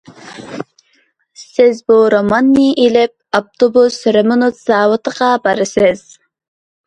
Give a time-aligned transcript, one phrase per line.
[1.41, 6.03] سىز بۇ روماننى ئېلىپ ئاپتوبۇس رېمونت زاۋۇتىغا بارىسىز.